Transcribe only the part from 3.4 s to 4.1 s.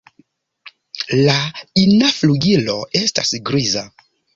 griza.